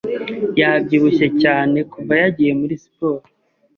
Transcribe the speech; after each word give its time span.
Yabyibushye 0.59 1.27
cyane 1.43 1.77
kuva 1.91 2.13
yagiye 2.21 2.51
muri 2.59 2.73
siporo. 2.83 3.25